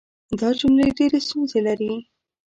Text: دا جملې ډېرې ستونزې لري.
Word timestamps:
دا 0.39 0.49
جملې 0.59 0.87
ډېرې 0.97 1.19
ستونزې 1.25 1.59
لري. 1.67 1.93